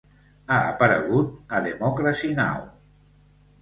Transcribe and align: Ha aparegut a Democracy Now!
Ha 0.53 0.57
aparegut 0.69 1.55
a 1.59 1.63
Democracy 1.69 2.35
Now! 2.45 2.69